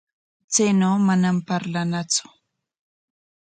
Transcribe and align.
Chaynaw 0.53 0.95
manam 1.07 1.37
parlanatsu. 1.47 2.25